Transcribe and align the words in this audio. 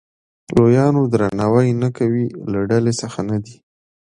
لویانو 0.55 1.01
درناوی 1.13 1.69
نه 1.81 1.89
کوي 1.97 2.25
له 2.51 2.59
ډلې 2.69 2.93
څخه 3.01 3.19
نه 3.29 3.37
دی. 3.43 3.55